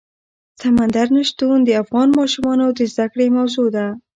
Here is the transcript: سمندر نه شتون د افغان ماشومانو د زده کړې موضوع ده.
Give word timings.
سمندر 0.61 1.07
نه 1.15 1.21
شتون 1.29 1.57
د 1.63 1.69
افغان 1.83 2.09
ماشومانو 2.19 2.65
د 2.77 2.79
زده 2.91 3.05
کړې 3.13 3.27
موضوع 3.37 3.67
ده. 3.75 3.85